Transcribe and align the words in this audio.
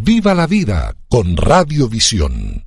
Viva 0.00 0.32
la 0.32 0.46
vida 0.46 0.94
con 1.08 1.36
Radiovisión. 1.36 2.64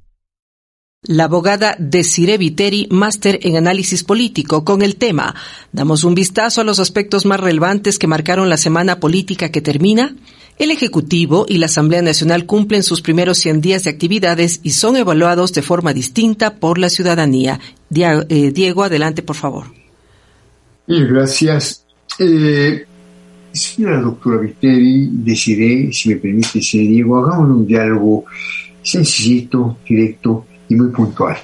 La 1.02 1.24
abogada 1.24 1.78
Desiree 1.80 2.38
Viteri, 2.38 2.90
máster 2.92 3.40
en 3.44 3.56
análisis 3.56 4.04
político, 4.04 4.66
con 4.66 4.82
el 4.82 4.98
tema 4.98 5.34
Damos 5.72 6.04
un 6.04 6.14
vistazo 6.14 6.60
a 6.60 6.64
los 6.66 6.80
aspectos 6.80 7.26
más 7.26 7.40
relevantes 7.40 7.98
que 8.00 8.06
marcaron 8.06 8.50
la 8.50 8.58
semana 8.58 9.00
política 9.00 9.50
que 9.50 9.62
termina. 9.62 10.14
El 10.60 10.72
Ejecutivo 10.72 11.46
y 11.48 11.60
la 11.60 11.68
Asamblea 11.68 12.02
Nacional 12.02 12.46
cumplen 12.46 12.84
sus 12.84 13.02
primeros 13.02 13.38
100 13.38 13.62
días 13.62 13.86
de 13.86 13.92
actividades 13.92 14.60
y 14.62 14.72
son 14.72 14.98
evaluados 14.98 15.54
de 15.54 15.62
forma 15.62 15.94
distinta 15.94 16.56
por 16.56 16.78
la 16.78 16.90
ciudadanía. 16.90 17.62
Eh, 17.96 18.52
Diego, 18.54 18.84
adelante, 18.84 19.24
por 19.24 19.38
favor. 19.38 19.74
Gracias. 20.86 21.86
Eh, 22.20 22.86
señora 23.54 24.00
doctora 24.00 24.38
Viteri, 24.38 25.10
deciré, 25.12 25.92
si 25.92 26.10
me 26.10 26.16
permite, 26.16 26.62
señor 26.62 26.88
Diego, 26.88 27.18
hagamos 27.20 27.50
un 27.50 27.68
diálogo 27.68 28.26
sencillito, 28.82 29.78
directo 29.88 30.46
y 30.70 30.76
muy 30.76 30.90
puntual. 30.90 31.38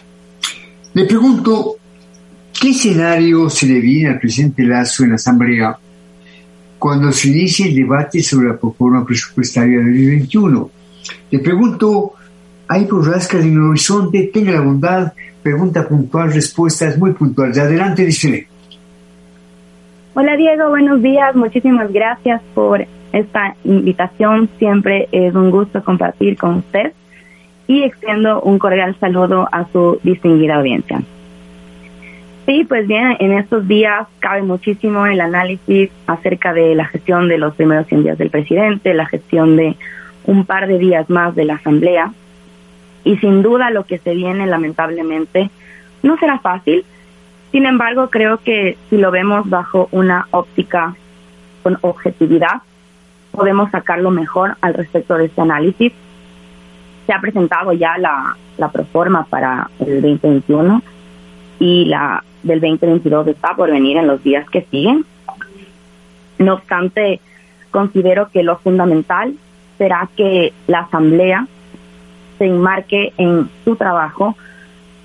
Le 0.93 1.05
pregunto, 1.05 1.75
¿qué 2.59 2.69
escenario 2.69 3.49
se 3.49 3.67
le 3.67 3.79
viene 3.79 4.09
al 4.09 4.19
presidente 4.19 4.63
Lazo 4.63 5.03
en 5.03 5.09
la 5.09 5.15
Asamblea 5.15 5.77
cuando 6.79 7.11
se 7.11 7.29
inicie 7.29 7.67
el 7.67 7.75
debate 7.75 8.21
sobre 8.23 8.49
la 8.49 8.57
proforma 8.57 9.05
presupuestaria 9.05 9.77
de 9.77 9.83
2021? 9.83 10.71
Le 11.31 11.39
pregunto, 11.39 12.13
¿hay 12.67 12.85
borrascas 12.85 13.43
en 13.43 13.53
el 13.53 13.61
horizonte? 13.61 14.29
Tenga 14.33 14.53
la 14.53 14.61
bondad, 14.61 15.13
pregunta 15.43 15.87
puntual, 15.87 16.33
respuestas 16.33 16.97
muy 16.97 17.11
puntuales. 17.13 17.57
Adelante, 17.57 18.05
dice. 18.05 18.47
Hola 20.19 20.35
Diego, 20.35 20.69
buenos 20.69 21.03
días. 21.03 21.35
Muchísimas 21.35 21.93
gracias 21.93 22.41
por 22.55 22.83
esta 23.13 23.55
invitación. 23.63 24.49
Siempre 24.57 25.07
es 25.11 25.35
un 25.35 25.51
gusto 25.51 25.83
compartir 25.83 26.37
con 26.37 26.55
usted 26.55 26.93
y 27.67 27.83
extiendo 27.83 28.41
un 28.41 28.57
cordial 28.57 28.97
saludo 28.99 29.47
a 29.51 29.67
su 29.71 29.99
distinguida 30.01 30.55
audiencia. 30.55 31.03
Sí, 32.47 32.65
pues 32.67 32.87
bien, 32.87 33.15
en 33.19 33.33
estos 33.33 33.67
días 33.67 34.07
cabe 34.17 34.41
muchísimo 34.41 35.05
el 35.05 35.21
análisis 35.21 35.91
acerca 36.07 36.51
de 36.51 36.73
la 36.73 36.85
gestión 36.85 37.27
de 37.27 37.37
los 37.37 37.53
primeros 37.53 37.85
100 37.85 38.01
días 38.01 38.17
del 38.17 38.31
presidente, 38.31 38.95
la 38.95 39.05
gestión 39.05 39.55
de 39.55 39.75
un 40.25 40.47
par 40.47 40.67
de 40.67 40.79
días 40.79 41.07
más 41.11 41.35
de 41.35 41.45
la 41.45 41.53
Asamblea 41.57 42.11
y 43.03 43.17
sin 43.17 43.43
duda 43.43 43.69
lo 43.69 43.83
que 43.83 43.99
se 43.99 44.15
viene 44.15 44.47
lamentablemente 44.47 45.51
no 46.01 46.17
será 46.17 46.39
fácil, 46.39 46.85
sin 47.51 47.65
embargo, 47.65 48.09
creo 48.09 48.39
que 48.39 48.77
si 48.89 48.97
lo 48.97 49.11
vemos 49.11 49.49
bajo 49.49 49.87
una 49.91 50.27
óptica 50.31 50.95
con 51.63 51.77
objetividad, 51.81 52.61
podemos 53.31 53.71
sacar 53.71 53.99
lo 53.99 54.11
mejor 54.11 54.57
al 54.61 54.73
respecto 54.73 55.17
de 55.17 55.25
este 55.25 55.41
análisis. 55.41 55.93
Se 57.05 57.13
ha 57.13 57.21
presentado 57.21 57.71
ya 57.73 57.97
la, 57.97 58.35
la 58.57 58.69
proforma 58.69 59.25
para 59.25 59.69
el 59.79 60.01
2021 60.01 60.81
y 61.59 61.85
la 61.85 62.23
del 62.43 62.59
2022 62.59 63.27
está 63.27 63.55
por 63.55 63.71
venir 63.71 63.97
en 63.97 64.07
los 64.07 64.21
días 64.23 64.49
que 64.49 64.65
siguen. 64.69 65.05
No 66.37 66.55
obstante, 66.55 67.21
considero 67.71 68.29
que 68.29 68.43
lo 68.43 68.57
fundamental 68.57 69.35
será 69.77 70.09
que 70.15 70.53
la 70.67 70.79
Asamblea 70.79 71.47
se 72.37 72.45
enmarque 72.45 73.13
en 73.17 73.49
su 73.63 73.75
trabajo, 73.75 74.35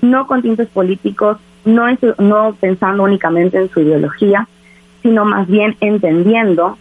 no 0.00 0.26
con 0.26 0.42
tintes 0.42 0.68
políticos, 0.68 1.38
no, 1.64 1.86
no 2.18 2.56
pensando 2.60 3.02
únicamente 3.02 3.58
en 3.58 3.70
su 3.70 3.80
ideología, 3.80 4.48
sino 5.02 5.24
más 5.24 5.46
bien 5.48 5.76
entendiendo 5.80 6.78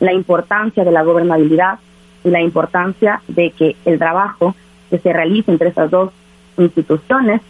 la 0.00 0.12
importancia 0.12 0.84
de 0.84 0.92
la 0.92 1.02
gobernabilidad 1.02 1.78
y 2.24 2.30
la 2.30 2.40
importancia 2.40 3.22
de 3.28 3.50
que 3.50 3.76
el 3.84 3.98
trabajo 3.98 4.54
que 4.90 4.98
se 4.98 5.12
realice 5.12 5.50
entre 5.50 5.70
esas 5.70 5.90
dos 5.90 6.10
instituciones 6.56 7.40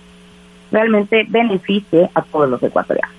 realmente 0.71 1.27
beneficie 1.29 2.11
a 2.15 2.23
todos 2.23 2.49
los 2.49 2.63
ecuatorianos. 2.63 3.18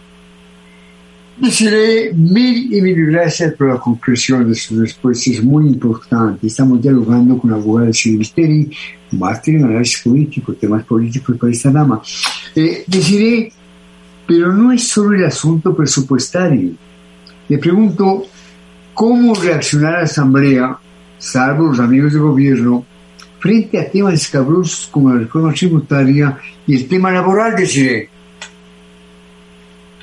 Deciré 1.39 2.11
mil 2.13 2.73
y 2.73 2.81
mil 2.81 3.05
gracias 3.11 3.53
por 3.53 3.69
la 3.69 3.79
conclusión 3.79 4.49
de 4.49 4.55
su 4.55 4.81
respuesta, 4.81 5.31
es 5.31 5.41
muy 5.41 5.67
importante. 5.67 6.47
Estamos 6.47 6.81
dialogando 6.81 7.37
con 7.37 7.51
la 7.51 7.55
abogada 7.55 7.87
de 7.87 7.93
Silvesteri, 7.93 8.69
máster 9.11 9.55
en 9.55 9.63
análisis 9.63 10.01
político, 10.01 10.53
temas 10.55 10.83
políticos 10.83 11.37
para 11.37 11.53
esta 11.53 11.71
dama. 11.71 12.01
Eh, 12.53 12.83
deciré, 12.85 13.53
pero 14.27 14.51
no 14.51 14.73
es 14.73 14.85
solo 14.85 15.15
el 15.15 15.23
asunto 15.23 15.73
presupuestario. 15.73 16.71
Le 17.47 17.57
pregunto, 17.57 18.25
¿cómo 18.93 19.33
reaccionar 19.33 19.93
la 19.93 19.99
Asamblea, 20.01 20.77
salvo 21.17 21.67
los 21.67 21.79
amigos 21.79 22.11
del 22.11 22.21
gobierno, 22.21 22.85
frente 23.39 23.79
a 23.79 23.89
temas 23.89 24.15
escabrosos 24.15 24.89
como 24.91 25.13
la 25.13 25.21
reforma 25.21 25.53
tributaria 25.53 26.37
y 26.67 26.75
el 26.75 26.87
tema 26.89 27.13
laboral, 27.13 27.55
deciré? 27.55 28.09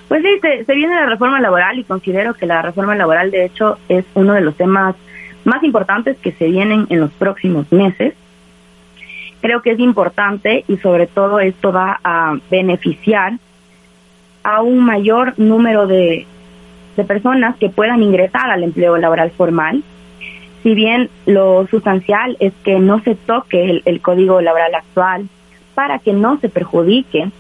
Pues 0.09 0.23
sí, 0.23 0.39
se, 0.65 0.75
viene 0.75 0.95
la 0.95 1.07
reforma 1.07 1.41
laboral 1.41 1.79
y 1.79 1.85
considero 1.85 2.35
que 2.35 2.47
la 2.47 2.63
reforma 2.63 2.95
laboral, 2.95 3.31
de 3.31 3.45
hecho, 3.45 3.79
es 3.89 4.05
uno 4.15 4.35
de 4.35 4.41
los 4.41 4.57
temas 4.57 4.95
más 5.45 5.63
importantes 5.65 6.17
que 6.19 6.33
se 6.33 6.47
vienen 6.47 6.87
en 6.91 7.01
los 7.01 7.11
próximos 7.13 7.71
meses. 7.73 8.15
Creo 9.41 9.63
que 9.63 9.73
es 9.73 9.81
importante 9.81 10.65
y 10.69 10.77
sobre 10.77 11.07
todo 11.07 11.41
esto 11.41 11.73
va 11.73 11.99
a 12.05 12.37
beneficiar 12.51 13.35
a 14.45 14.63
un 14.63 14.85
mayor 14.85 15.39
número 15.39 15.87
de, 15.87 16.27
personas 17.07 17.57
que 17.57 17.69
puedan 17.69 18.03
ingresar 18.03 18.51
al 18.51 18.63
empleo 18.63 18.97
laboral 18.97 19.31
formal. 19.33 19.83
Si 20.63 20.75
bien 20.75 21.11
lo 21.27 21.67
sustancial 21.67 22.37
es 22.41 22.55
que 22.65 22.79
no 22.79 23.01
se 23.01 23.17
toque 23.17 23.83
el 23.85 24.01
código 24.01 24.41
laboral 24.41 24.75
actual 24.75 25.29
para 25.75 25.99
que 25.99 26.13
no 26.13 26.39
se 26.41 26.49
perjudique 26.49 27.31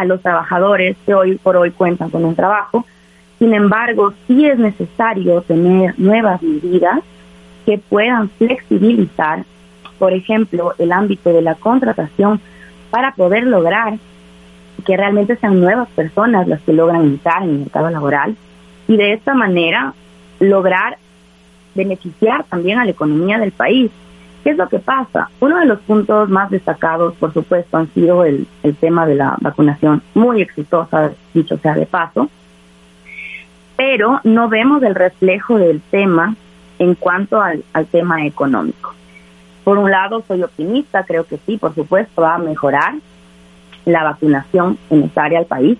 a 0.00 0.04
los 0.06 0.22
trabajadores 0.22 0.96
que 1.04 1.12
hoy 1.12 1.36
por 1.36 1.56
hoy 1.56 1.70
cuentan 1.72 2.08
con 2.08 2.24
un 2.24 2.34
trabajo. 2.34 2.86
Sin 3.38 3.52
embargo, 3.52 4.14
sí 4.26 4.46
es 4.46 4.58
necesario 4.58 5.42
tener 5.42 5.98
nuevas 5.98 6.42
medidas 6.42 7.00
que 7.66 7.76
puedan 7.76 8.30
flexibilizar, 8.30 9.44
por 9.98 10.14
ejemplo, 10.14 10.72
el 10.78 10.92
ámbito 10.92 11.34
de 11.34 11.42
la 11.42 11.54
contratación 11.54 12.40
para 12.90 13.12
poder 13.12 13.44
lograr 13.44 13.98
que 14.86 14.96
realmente 14.96 15.36
sean 15.36 15.60
nuevas 15.60 15.88
personas 15.90 16.48
las 16.48 16.62
que 16.62 16.72
logran 16.72 17.02
entrar 17.02 17.42
en 17.42 17.50
el 17.50 17.58
mercado 17.58 17.90
laboral 17.90 18.36
y 18.88 18.96
de 18.96 19.12
esta 19.12 19.34
manera 19.34 19.92
lograr 20.38 20.96
beneficiar 21.74 22.44
también 22.44 22.78
a 22.78 22.86
la 22.86 22.92
economía 22.92 23.38
del 23.38 23.52
país. 23.52 23.90
¿Qué 24.42 24.50
es 24.50 24.56
lo 24.56 24.68
que 24.68 24.78
pasa? 24.78 25.28
Uno 25.40 25.58
de 25.58 25.66
los 25.66 25.80
puntos 25.80 26.30
más 26.30 26.50
destacados, 26.50 27.14
por 27.16 27.32
supuesto, 27.34 27.76
han 27.76 27.92
sido 27.92 28.24
el, 28.24 28.46
tema 28.80 29.06
de 29.06 29.14
la 29.14 29.36
vacunación, 29.40 30.02
muy 30.14 30.40
exitosa, 30.40 31.12
dicho 31.34 31.58
sea 31.58 31.74
de 31.74 31.86
paso, 31.86 32.30
pero 33.76 34.20
no 34.24 34.48
vemos 34.48 34.82
el 34.82 34.94
reflejo 34.94 35.58
del 35.58 35.80
tema 35.80 36.34
en 36.78 36.94
cuanto 36.94 37.40
al, 37.40 37.62
al 37.74 37.86
tema 37.86 38.24
económico. 38.24 38.94
Por 39.64 39.76
un 39.76 39.90
lado, 39.90 40.22
soy 40.26 40.42
optimista, 40.42 41.04
creo 41.04 41.24
que 41.24 41.38
sí, 41.44 41.58
por 41.58 41.74
supuesto, 41.74 42.22
va 42.22 42.36
a 42.36 42.38
mejorar 42.38 42.94
la 43.84 44.04
vacunación 44.04 44.78
en 44.88 45.02
esta 45.02 45.24
área 45.24 45.40
del 45.40 45.48
país, 45.48 45.78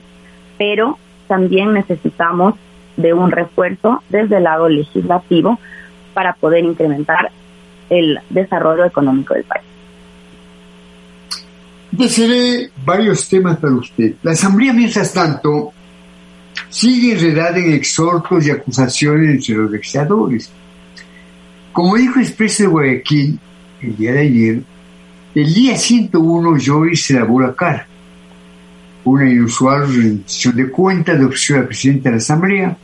pero 0.59 0.98
también 1.28 1.72
necesitamos 1.72 2.54
de 2.97 3.15
un 3.15 3.31
refuerzo 3.31 4.03
desde 4.10 4.37
el 4.37 4.44
lado 4.44 4.69
legislativo 4.69 5.59
para 6.12 6.34
poder 6.34 6.65
incrementar 6.65 7.31
el 7.91 8.19
desarrollo 8.31 8.84
económico 8.84 9.34
del 9.34 9.45
país. 9.45 9.65
Desearé 11.91 12.71
varios 12.84 13.28
temas 13.28 13.59
para 13.59 13.75
usted. 13.75 14.15
La 14.23 14.33
Asamblea, 14.33 14.73
mientras 14.73 15.12
tanto, 15.12 15.73
sigue 16.69 17.12
enredada 17.12 17.59
en 17.59 17.73
exhortos 17.73 18.47
y 18.47 18.51
acusaciones 18.51 19.31
entre 19.31 19.56
los 19.56 19.71
legisladores. 19.71 20.51
Como 21.73 21.97
dijo 21.97 22.21
Expreso 22.21 22.62
de 22.62 22.69
Guayaquil 22.69 23.39
el 23.83 23.97
día 23.97 24.13
de 24.13 24.19
ayer, 24.21 24.63
el 25.34 25.54
día 25.54 25.77
101 25.77 26.59
Joy 26.59 26.97
se 26.97 27.15
lavó 27.15 27.41
la 27.41 27.54
cara. 27.54 27.86
Una 29.04 29.28
inusual 29.28 29.89
rendición 29.89 30.57
de 30.57 30.71
cuentas 30.71 31.19
de 31.19 31.25
opción 31.25 31.60
al 31.60 31.66
presidente 31.66 32.04
de 32.04 32.10
la 32.10 32.16
Asamblea 32.19 32.77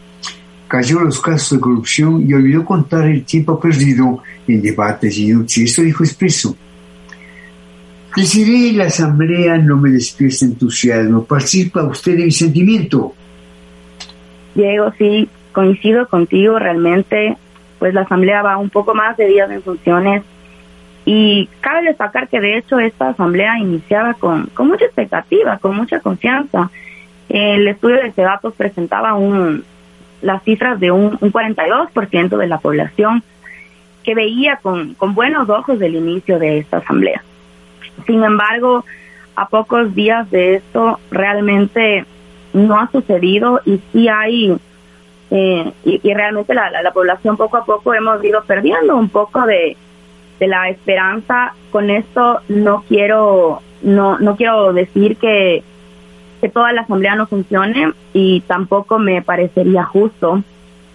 cayó 0.69 1.01
los 1.01 1.21
casos 1.21 1.59
de 1.59 1.61
corrupción 1.61 2.25
y 2.29 2.35
olvidó 2.35 2.65
contar 2.65 3.07
el 3.07 3.25
tiempo 3.25 3.59
perdido 3.59 4.23
en 4.49 4.63
debates 4.63 5.17
y 5.19 5.31
Eso 5.31 5.83
dijo 5.83 6.05
expreso. 6.05 6.57
Deciré, 8.17 8.73
la 8.73 8.85
asamblea 8.85 9.59
no 9.59 9.77
me 9.77 9.91
despierta 9.91 10.47
entusiasmo. 10.47 11.25
Participa 11.25 11.85
usted 11.85 12.17
de 12.17 12.25
mi 12.25 12.31
sentimiento. 12.31 13.13
Diego, 14.55 14.91
sí, 14.97 15.29
coincido 15.53 16.09
contigo. 16.09 16.59
Realmente, 16.59 17.37
pues 17.79 17.93
la 17.93 18.03
asamblea 18.03 18.41
va 18.41 18.57
un 18.57 18.71
poco 18.71 18.95
más 18.95 19.19
de 19.19 19.27
días 19.27 19.51
en 19.51 19.63
funciones. 19.63 20.23
Y 21.05 21.49
cabe 21.61 21.85
destacar 21.85 22.29
que 22.29 22.41
de 22.41 22.57
hecho 22.57 22.79
esta 22.79 23.11
asamblea 23.11 23.59
iniciaba 23.59 24.15
con, 24.15 24.47
con 24.47 24.69
mucha 24.69 24.87
expectativa, 24.87 25.59
con 25.59 25.77
mucha 25.77 26.01
confianza. 26.01 26.71
El 27.29 27.69
estudio 27.69 27.97
de 27.97 28.23
datos 28.23 28.55
presentaba 28.55 29.13
un, 29.15 29.63
las 30.23 30.43
cifras 30.43 30.81
de 30.81 30.91
un, 30.91 31.19
un 31.21 31.33
42% 31.33 32.37
de 32.37 32.47
la 32.47 32.59
población 32.59 33.23
que 34.07 34.15
veía 34.15 34.57
con, 34.63 34.95
con 34.95 35.15
buenos 35.15 35.49
ojos 35.49 35.81
el 35.81 35.97
inicio 35.97 36.39
de 36.39 36.59
esta 36.59 36.79
asamblea. 36.79 37.23
Sin 38.07 38.23
embargo, 38.23 38.85
a 39.35 39.49
pocos 39.49 39.95
días 39.95 40.31
de 40.31 40.57
esto 40.57 41.01
realmente 41.11 42.07
no 42.53 42.79
ha 42.79 42.91
sucedido 42.91 43.61
y 43.65 43.81
sí 43.93 44.09
hay, 44.09 44.57
eh, 45.31 45.73
y, 45.85 46.15
realmente 46.15 46.55
la, 46.55 46.71
la, 46.83 46.93
población 46.93 47.37
poco 47.37 47.57
a 47.57 47.65
poco 47.65 47.93
hemos 47.95 48.25
ido 48.25 48.43
perdiendo 48.45 48.97
un 48.97 49.09
poco 49.09 49.45
de, 49.45 49.77
de 50.39 50.47
la 50.47 50.69
esperanza. 50.69 51.55
Con 51.71 51.91
esto 51.91 52.41
no 52.49 52.85
quiero, 52.89 53.61
no, 53.83 54.19
no 54.19 54.37
quiero 54.37 54.73
decir 54.73 55.17
que, 55.17 55.65
que 56.47 56.53
toda 56.53 56.73
la 56.73 56.83
asamblea 56.83 57.17
no 57.17 57.27
funcione 57.27 57.93
y 58.13 58.41
tampoco 58.43 59.01
me 59.01 59.21
parecería 59.21 59.83
justo 59.83 60.45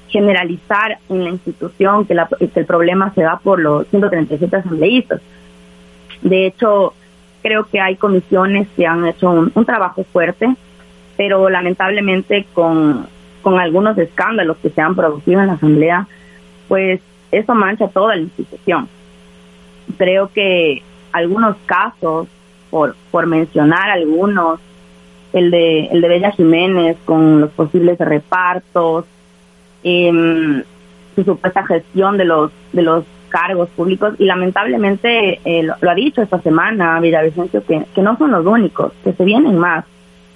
generalizar 0.07 0.99
en 1.09 1.25
la 1.25 1.29
institución 1.29 2.05
que, 2.05 2.15
que 2.53 2.59
el 2.61 2.65
problema 2.65 3.13
se 3.13 3.23
da 3.23 3.37
por 3.37 3.59
los 3.59 3.85
137 3.87 4.55
asambleístas. 4.55 5.19
De 6.21 6.45
hecho, 6.45 6.93
creo 7.41 7.65
que 7.65 7.81
hay 7.81 7.97
comisiones 7.97 8.69
que 8.77 8.87
han 8.87 9.05
hecho 9.05 9.29
un, 9.29 9.65
trabajo 9.65 10.05
fuerte, 10.05 10.55
pero 11.17 11.49
lamentablemente 11.49 12.45
con, 12.53 13.07
con 13.41 13.59
algunos 13.59 13.97
escándalos 13.97 14.55
que 14.57 14.69
se 14.69 14.79
han 14.79 14.95
producido 14.95 15.41
en 15.41 15.47
la 15.47 15.53
Asamblea, 15.53 16.07
pues 16.69 17.01
eso 17.29 17.53
mancha 17.55 17.89
toda 17.89 18.15
la 18.15 18.21
institución. 18.21 18.87
Creo 19.97 20.31
que 20.31 20.81
algunos 21.11 21.57
casos, 21.65 22.29
por, 22.69 22.95
por 23.11 23.25
mencionar 23.27 23.89
algunos, 23.89 24.61
el 25.33 25.51
de, 25.51 25.85
el 25.87 26.01
de 26.01 26.07
Bella 26.07 26.31
Jiménez 26.31 26.97
con 27.05 27.41
los 27.41 27.51
posibles 27.51 27.97
repartos, 27.99 29.05
eh, 29.83 30.63
su 31.15 31.23
supuesta 31.23 31.65
gestión 31.65 32.17
de 32.17 32.25
los, 32.25 32.51
de 32.73 32.81
los 32.81 33.05
cargos 33.29 33.69
públicos 33.69 34.13
y 34.19 34.25
lamentablemente 34.25 35.39
eh, 35.45 35.63
lo, 35.63 35.89
ha 35.89 35.95
dicho 35.95 36.21
esta 36.21 36.41
semana 36.41 36.99
Villavicencio 36.99 37.63
que, 37.65 37.85
que 37.95 38.01
no 38.01 38.17
son 38.17 38.31
los 38.31 38.45
únicos, 38.45 38.91
que 39.03 39.13
se 39.13 39.23
vienen 39.25 39.57
más. 39.57 39.85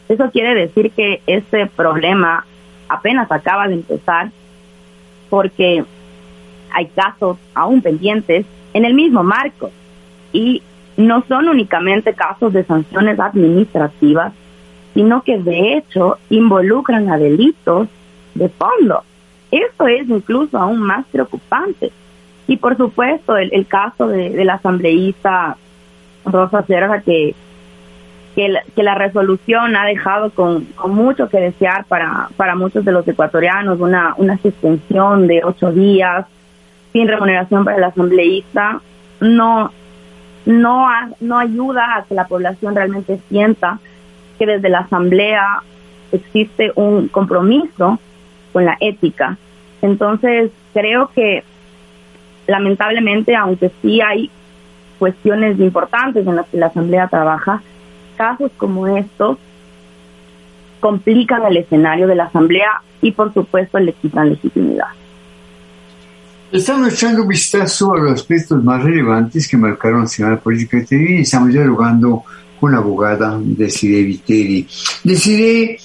Eso 0.08 0.30
quiere 0.32 0.56
decir 0.56 0.92
que 0.92 1.22
este 1.28 1.68
problema 1.68 2.46
apenas 2.88 3.32
acaba 3.32 3.68
de 3.68 3.76
empezar 3.76 4.30
porque 5.30 5.84
hay 6.72 6.86
casos 6.88 7.38
aún 7.54 7.82
pendientes 7.82 8.46
en 8.74 8.86
el 8.86 8.94
mismo 8.94 9.24
marco 9.24 9.72
y 10.32 10.62
no 10.98 11.24
son 11.28 11.50
únicamente 11.50 12.14
casos 12.14 12.54
de 12.54 12.64
sanciones 12.64 13.20
administrativas, 13.20 14.34
sino 14.96 15.22
que 15.22 15.38
de 15.38 15.78
hecho 15.78 16.18
involucran 16.32 17.12
a 17.12 17.20
delitos 17.20 17.88
de 18.34 18.50
fondo. 18.50 19.04
Esto 19.52 19.88
es 19.88 20.10
incluso 20.10 20.58
aún 20.58 20.80
más 20.80 21.06
preocupante 21.12 21.92
y 22.48 22.58
por 22.58 22.78
supuesto, 22.78 23.38
el, 23.38 23.66
caso 23.66 24.08
de, 24.08 24.44
la 24.46 24.56
asambleísta 24.56 25.58
Rosa 26.26 26.64
Cerda, 26.64 27.02
que, 27.02 27.34
que, 28.36 28.84
la, 28.84 28.96
resolución 28.96 29.76
ha 29.76 29.86
dejado 29.86 30.30
con, 30.30 30.68
mucho 30.88 31.28
que 31.28 31.40
desear 31.40 31.86
para, 31.86 32.30
para 32.38 32.56
muchos 32.56 32.86
de 32.86 32.92
los 32.92 33.08
ecuatorianos, 33.08 33.80
una, 33.80 34.14
una 34.18 34.38
suspensión 34.38 35.28
de 35.28 35.42
ocho 35.44 35.72
días 35.72 36.26
sin 36.94 37.08
remuneración 37.08 37.66
para 37.66 37.78
el 37.78 37.84
asambleísta, 37.84 38.80
no, 39.20 39.72
no, 40.46 40.88
no 41.20 41.40
ayuda 41.40 41.98
a 41.98 42.04
que 42.04 42.14
la 42.14 42.28
población 42.28 42.76
realmente 42.76 43.20
sienta 43.28 43.80
que 44.38 44.46
desde 44.46 44.70
la 44.70 44.80
asamblea 44.80 45.62
existe 46.12 46.72
un 46.76 47.08
compromiso 47.08 48.00
con 48.54 48.66
la 48.66 48.78
ética. 48.80 49.38
Entonces, 49.82 50.52
creo 50.74 51.10
que 51.14 51.44
lamentablemente, 52.48 53.36
aunque 53.36 53.72
sí 53.82 54.02
hay 54.02 54.30
cuestiones 55.00 55.60
importantes 55.60 56.26
en 56.26 56.36
las 56.36 56.48
que 56.48 56.58
la 56.58 56.68
Asamblea 56.68 57.08
trabaja, 57.08 57.62
casos 58.18 58.52
como 58.58 58.88
estos 58.88 59.38
complican 60.80 61.44
el 61.46 61.58
escenario 61.58 62.08
de 62.08 62.16
la 62.16 62.26
Asamblea 62.26 62.82
y, 63.02 63.12
por 63.12 63.34
supuesto, 63.34 63.80
le 63.80 63.94
quitan 63.94 64.30
legitimidad. 64.30 64.88
Estamos 66.52 66.94
echando 66.94 67.24
un 67.24 67.28
vistazo 67.28 67.94
a 67.94 67.98
los 67.98 68.14
aspectos 68.14 68.64
más 68.64 68.82
relevantes 68.82 69.48
que 69.48 69.58
marcaron 69.58 70.02
la 70.02 70.08
Semana 70.08 70.38
Política 70.38 70.78
de 70.78 70.86
TV 70.86 71.18
y 71.18 71.22
estamos 71.22 71.50
dialogando 71.50 72.24
con 72.66 72.72
la 72.72 72.80
abogada 72.80 73.38
Desiree 73.40 74.02
Viteri. 74.02 74.66
Desiree, 75.04 75.78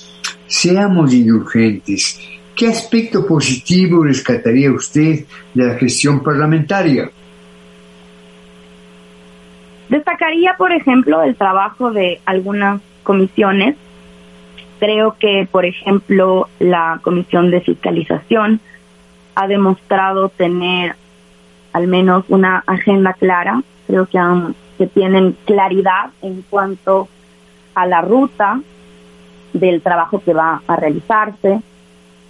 seamos 0.46 1.12
indulgentes. 1.12 2.18
¿Qué 2.56 2.68
aspecto 2.68 3.26
positivo 3.26 4.02
rescataría 4.02 4.72
usted 4.72 5.26
de 5.52 5.66
la 5.66 5.74
gestión 5.74 6.22
parlamentaria? 6.22 7.10
Destacaría, 9.90 10.54
por 10.56 10.72
ejemplo, 10.72 11.22
el 11.22 11.36
trabajo 11.36 11.92
de 11.92 12.22
algunas 12.24 12.80
comisiones. 13.02 13.76
Creo 14.78 15.16
que, 15.18 15.46
por 15.52 15.66
ejemplo, 15.66 16.48
la 16.60 16.98
Comisión 17.02 17.50
de 17.50 17.60
Fiscalización 17.60 18.58
ha 19.34 19.46
demostrado 19.46 20.30
tener 20.30 20.96
al 21.74 21.88
menos 21.88 22.24
una 22.28 22.64
agenda 22.66 23.12
clara. 23.12 23.62
Creo 23.86 24.06
que, 24.06 24.18
que 24.80 24.86
tienen 24.86 25.36
claridad 25.44 26.08
en 26.22 26.40
cuanto 26.48 27.06
a 27.74 27.84
la 27.86 28.00
ruta 28.00 28.62
del 29.52 29.82
trabajo 29.82 30.22
que 30.24 30.32
va 30.32 30.62
a 30.66 30.76
realizarse, 30.76 31.60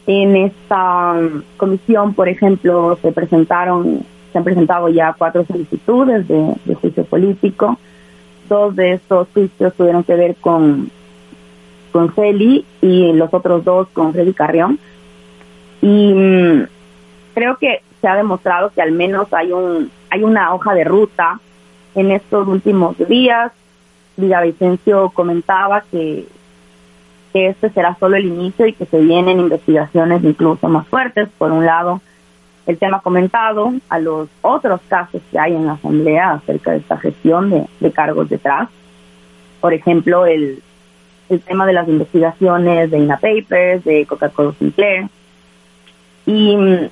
en 0.09 0.35
esta 0.35 1.13
um, 1.13 1.43
comisión, 1.57 2.13
por 2.13 2.29
ejemplo, 2.29 2.99
se 3.03 3.13
presentaron, 3.13 4.01
se 4.33 4.39
han 4.39 4.43
presentado 4.43 4.89
ya 4.89 5.15
cuatro 5.17 5.45
solicitudes 5.45 6.27
de, 6.27 6.75
juicio 6.75 7.05
político. 7.05 7.79
Dos 8.49 8.75
de 8.75 8.95
estos 8.95 9.29
juicios 9.33 9.73
tuvieron 9.75 10.03
que 10.03 10.17
ver 10.17 10.35
con, 10.41 10.91
con 11.93 12.13
Celi 12.15 12.65
y 12.83 13.13
los 13.13 13.33
otros 13.33 13.65
dos 13.65 13.87
con 13.93 14.13
Freddy 14.13 14.33
Carrión. 14.33 14.81
Y 15.83 16.13
mm, 16.13 16.67
creo 17.35 17.59
que 17.59 17.83
se 18.01 18.09
ha 18.09 18.17
demostrado 18.17 18.71
que 18.71 18.83
al 18.83 18.91
menos 18.91 19.33
hay 19.33 19.53
un 19.53 19.89
hay 20.11 20.25
una 20.25 20.53
hoja 20.53 20.75
de 20.75 20.83
ruta 20.83 21.39
en 21.95 22.11
estos 22.11 22.47
últimos 22.49 22.97
días. 23.09 23.53
Villavicencio 24.17 25.11
comentaba 25.11 25.83
que 25.91 26.27
que 27.33 27.49
este 27.49 27.71
será 27.71 27.97
solo 27.99 28.17
el 28.17 28.27
inicio 28.27 28.67
y 28.67 28.73
que 28.73 28.87
se 28.87 28.99
vienen 28.99 29.41
investigaciones 29.41 30.25
incluso 30.25 30.69
más 30.69 30.87
fuertes. 30.89 31.29
Por 31.39 31.53
un 31.53 31.65
lado, 31.65 32.01
el 32.67 32.79
tema 32.79 33.01
comentado, 33.01 33.73
a 33.89 33.99
los 33.99 34.29
otros 34.43 34.81
casos 34.89 35.23
que 35.31 35.39
hay 35.39 35.55
en 35.55 35.67
la 35.67 35.75
Asamblea 35.75 36.33
acerca 36.33 36.73
de 36.73 36.79
esta 36.79 36.97
gestión 36.99 37.51
de, 37.81 37.93
cargos 37.93 38.29
detrás. 38.29 38.69
Por 39.61 39.75
ejemplo, 39.75 40.27
el, 40.27 40.63
el 41.29 41.41
tema 41.41 41.67
de 41.67 41.73
las 41.73 41.89
investigaciones 41.89 42.91
de 42.91 42.99
INA 42.99 43.19
Papers, 43.19 43.85
de 43.85 44.07
Coca-Cola 44.07 44.53
Sinclair. 44.59 45.09
Y 46.27 46.57
mm, 46.57 46.89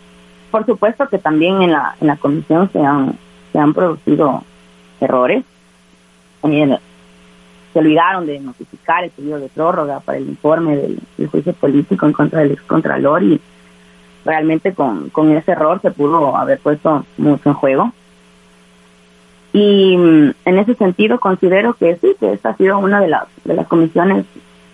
por 0.51 0.67
supuesto 0.67 1.09
que 1.09 1.19
también 1.19 1.63
en 1.63 1.73
la, 1.73 1.97
en 2.01 2.07
la 2.07 2.17
comisión 2.17 2.71
se 2.73 2.81
han, 2.81 3.19
se 3.53 3.59
han 3.59 3.75
producido 3.75 4.43
errores. 5.01 5.45
También 6.41 6.79
se 7.73 7.79
olvidaron 7.79 8.27
de 8.27 8.41
notificar 8.41 9.05
el 9.05 9.11
pedido 9.11 9.39
de 9.39 9.49
prórroga 9.49 10.01
para 10.01 10.19
el 10.19 10.29
informe 10.29 10.77
del, 10.77 11.01
juicio 11.31 11.53
político 11.53 12.07
en 12.07 12.13
contra 12.13 12.41
del 12.41 12.53
excontralor 12.53 13.23
y 13.23 13.41
realmente 14.25 14.73
con, 14.73 15.11
con 15.11 15.37
ese 15.37 15.53
error 15.53 15.81
se 15.81 15.91
pudo 15.91 16.37
haber 16.37 16.59
puesto 16.59 17.05
mucho 17.17 17.49
en 17.49 17.55
juego. 17.55 17.93
Y 19.53 19.97
mm, 19.97 20.31
en 20.45 20.59
ese 20.59 20.75
sentido 20.75 21.19
considero 21.21 21.75
que 21.75 21.97
sí, 21.97 22.15
que 22.21 22.33
esta 22.33 22.51
ha 22.51 22.57
sido 22.57 22.79
una 22.79 23.01
de 23.01 23.09
las, 23.09 23.25
de 23.45 23.55
las 23.55 23.67
comisiones 23.67 24.27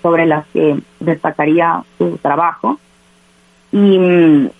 sobre 0.02 0.26
las 0.26 0.46
que 0.48 0.78
destacaría 1.00 1.82
su 1.98 2.18
trabajo. 2.18 2.78
Y 3.72 3.98
mm, 3.98 4.50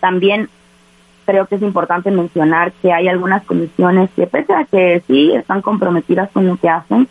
también 0.00 0.48
creo 1.26 1.46
que 1.46 1.56
es 1.56 1.62
importante 1.62 2.10
mencionar 2.10 2.72
que 2.80 2.92
hay 2.92 3.08
algunas 3.08 3.44
comisiones 3.44 4.08
que 4.16 4.26
pese 4.26 4.54
a 4.54 4.64
que 4.64 5.02
sí 5.06 5.32
están 5.32 5.60
comprometidas 5.60 6.30
con 6.30 6.46
lo 6.46 6.56
que 6.56 6.68
hacen, 6.68 7.08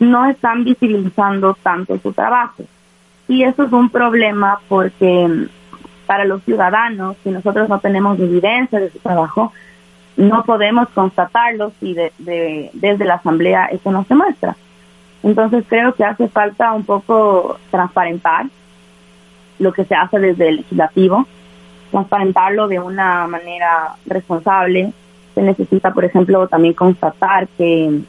no 0.00 0.26
están 0.26 0.64
visibilizando 0.64 1.56
tanto 1.62 1.98
su 1.98 2.12
trabajo. 2.12 2.64
Y 3.28 3.44
eso 3.44 3.62
es 3.62 3.72
un 3.72 3.88
problema 3.88 4.58
porque 4.68 5.28
mm, 5.28 5.46
para 6.06 6.24
los 6.24 6.42
ciudadanos, 6.42 7.16
si 7.22 7.30
nosotros 7.30 7.68
no 7.68 7.78
tenemos 7.78 8.18
evidencia 8.18 8.80
de 8.80 8.90
su 8.90 8.98
trabajo, 8.98 9.52
no 10.16 10.44
podemos 10.44 10.88
constatarlo 10.90 11.72
si 11.80 11.94
de, 11.94 12.12
desde 12.72 13.04
la 13.04 13.14
Asamblea 13.14 13.66
eso 13.66 13.90
no 13.90 14.04
se 14.04 14.14
muestra. 14.14 14.56
Entonces 15.22 15.64
creo 15.68 15.94
que 15.94 16.04
hace 16.04 16.28
falta 16.28 16.72
un 16.72 16.84
poco 16.84 17.58
transparentar 17.70 18.46
lo 19.58 19.72
que 19.72 19.84
se 19.84 19.94
hace 19.94 20.18
desde 20.18 20.48
el 20.48 20.56
legislativo, 20.56 21.26
transparentarlo 21.92 22.66
de 22.66 22.80
una 22.80 23.28
manera 23.28 23.94
responsable. 24.06 24.92
Se 25.34 25.42
necesita, 25.42 25.92
por 25.92 26.04
ejemplo, 26.04 26.48
también 26.48 26.74
constatar 26.74 27.46
que 27.56 28.00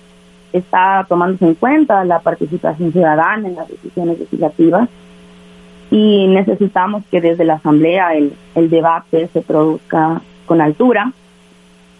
está 0.52 1.06
tomándose 1.08 1.46
en 1.46 1.56
cuenta 1.56 2.04
la 2.06 2.20
participación 2.20 2.92
ciudadana 2.92 3.48
en 3.48 3.56
las 3.56 3.68
decisiones 3.68 4.20
legislativas 4.20 4.90
y 5.92 6.28
necesitamos 6.28 7.04
que 7.12 7.22
desde 7.22 7.46
la 7.46 7.56
Asamblea 7.56 8.16
el, 8.16 8.34
el 8.56 8.70
debate 8.70 9.30
se 9.34 9.42
produzca 9.42 10.22
con 10.46 10.62
altura 10.62 11.12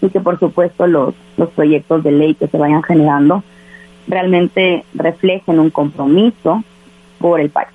y 0.02 0.10
que 0.10 0.20
por 0.20 0.40
supuesto 0.40 0.88
los, 0.88 1.14
los 1.38 1.50
proyectos 1.50 2.04
de 2.04 2.12
ley 2.12 2.36
que 2.36 2.48
se 2.48 2.58
vayan 2.58 2.84
generando 2.84 3.44
realmente 4.08 4.84
reflejen 4.94 5.60
un 5.60 5.70
compromiso 5.70 6.64
por 7.20 7.40
el 7.40 7.50
país. 7.50 7.70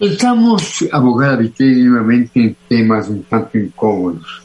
Estamos, 0.00 0.82
abogada 0.90 1.36
Viteri, 1.36 1.82
nuevamente 1.82 2.40
en 2.40 2.56
temas 2.66 3.10
un 3.10 3.22
tanto 3.24 3.58
incómodos. 3.58 4.42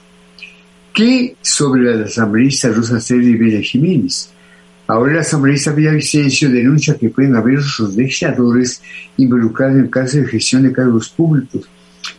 ¿Qué 0.94 1.38
sobre 1.40 1.96
la 1.96 2.04
asambleísta 2.04 2.68
Rosa 2.68 3.00
Celi 3.00 3.32
y 3.32 3.38
Bella 3.38 3.62
Jiménez? 3.62 4.34
Ahora 4.86 5.14
la 5.14 5.22
asambleísta 5.22 5.72
Vicencio 5.72 6.50
denuncia 6.50 6.98
que 6.98 7.08
pueden 7.08 7.38
haber 7.38 7.60
otros 7.60 7.96
legisladores 7.96 8.84
involucrados 9.16 9.78
en 9.78 9.88
casos 9.88 10.16
de 10.16 10.28
gestión 10.28 10.64
de 10.64 10.74
cargos 10.74 11.08
públicos. 11.08 11.70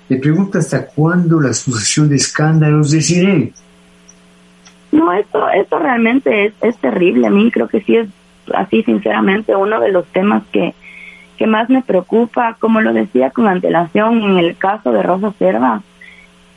Le 0.09 0.17
pregunta 0.17 0.59
hasta 0.59 0.87
cuándo 0.87 1.39
la 1.39 1.53
sucesión 1.53 2.09
de 2.09 2.17
escándalos 2.17 2.91
de 2.91 3.03
Cine. 3.03 3.53
No, 4.93 5.13
esto, 5.13 5.47
esto 5.51 5.79
realmente 5.79 6.47
es, 6.47 6.55
es 6.63 6.77
terrible. 6.79 7.27
A 7.27 7.31
mí 7.31 7.51
creo 7.51 7.69
que 7.69 7.83
sí 7.83 7.97
es 7.97 8.09
así, 8.55 8.83
sinceramente, 8.83 9.55
uno 9.55 9.79
de 9.79 9.93
los 9.93 10.07
temas 10.07 10.43
que, 10.51 10.75
que 11.37 11.47
más 11.47 11.69
me 11.69 11.83
preocupa. 11.83 12.57
Como 12.59 12.81
lo 12.81 12.93
decía 12.93 13.31
con 13.31 13.47
antelación 13.47 14.23
en 14.23 14.39
el 14.39 14.57
caso 14.57 14.93
de 14.93 15.03
Rosa 15.03 15.33
Cerva, 15.39 15.83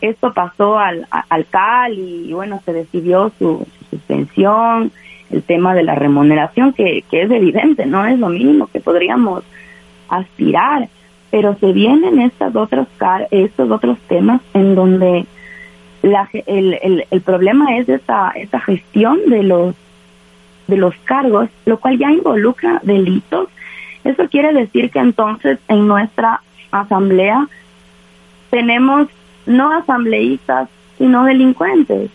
esto 0.02 0.34
pasó 0.34 0.80
al, 0.80 1.08
al 1.12 1.46
CAL 1.48 1.94
y 1.94 2.32
bueno, 2.34 2.62
se 2.66 2.74
decidió 2.74 3.32
su 3.38 3.68
suspensión 3.90 4.92
el 5.30 5.44
tema 5.44 5.76
de 5.76 5.84
la 5.84 5.96
remuneración, 5.96 6.74
que, 6.74 7.04
que 7.10 7.22
es 7.22 7.32
evidente, 7.32 7.86
no 7.86 8.06
es 8.06 8.18
lo 8.18 8.30
mínimo 8.30 8.68
que 8.68 8.80
podríamos 8.80 9.44
aspirar, 10.08 10.90
pero 11.30 11.56
se 11.60 11.72
vienen 11.72 12.20
estas 12.20 12.56
otras, 12.56 12.88
estos 13.30 13.70
otros 13.70 14.00
temas 14.08 14.42
en 14.54 14.74
donde 14.74 15.26
la, 16.02 16.28
el, 16.48 16.80
el, 16.82 17.06
el 17.12 17.22
problema 17.22 17.78
es 17.78 17.88
esa, 17.90 18.32
esa 18.32 18.60
gestión 18.60 19.20
de 19.28 19.44
los, 19.44 19.76
de 20.68 20.78
los 20.78 20.96
cargos, 21.04 21.50
lo 21.66 21.80
cual 21.80 21.98
ya 22.00 22.10
involucra 22.12 22.80
delitos. 22.84 23.50
Eso 24.10 24.28
quiere 24.28 24.51
decir 24.54 24.89
que 24.89 24.98
entonces 24.98 25.60
en 25.68 25.88
nuestra 25.88 26.42
asamblea 26.72 27.48
tenemos 28.50 29.08
no 29.46 29.72
asambleístas, 29.72 30.68
sino 30.98 31.25
delincuentes. 31.25 32.10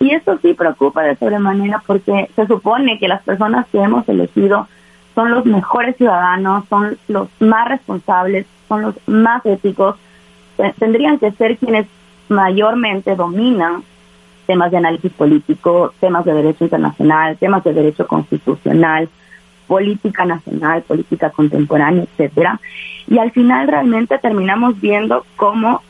Y 0.00 0.10
eso 0.10 0.38
sí 0.42 0.52
preocupa 0.52 1.02
de 1.02 1.16
sobremanera 1.16 1.82
porque 1.86 2.28
se 2.36 2.46
supone 2.46 2.98
que 2.98 3.08
las 3.08 3.22
personas 3.22 3.66
que 3.72 3.78
hemos 3.78 4.06
elegido 4.06 4.68
son 5.14 5.30
los 5.30 5.46
mejores 5.46 5.96
ciudadanos, 5.96 6.64
son 6.68 6.98
los 7.08 7.28
más 7.40 7.68
responsables, 7.68 8.44
son 8.68 8.82
los 8.82 8.94
más 9.06 9.46
éticos, 9.46 9.96
tendrían 10.78 11.18
que 11.18 11.32
ser 11.32 11.56
quienes 11.56 11.86
mayormente 12.28 13.16
dominan 13.16 13.82
temas 14.46 14.70
de 14.72 14.76
análisis 14.76 15.12
político, 15.12 15.94
temas 16.00 16.26
de 16.26 16.34
derecho 16.34 16.64
internacional, 16.64 17.38
temas 17.38 17.64
de 17.64 17.72
derecho 17.72 18.06
constitucional, 18.06 19.08
política 19.66 20.24
nacional, 20.24 20.82
política 20.82 21.30
contemporánea, 21.30 22.04
etcétera. 22.04 22.60
Y 23.08 23.18
al 23.18 23.30
final 23.32 23.68
realmente 23.68 24.18
terminamos 24.18 24.80
viendo 24.80 25.24
cómo 25.36 25.82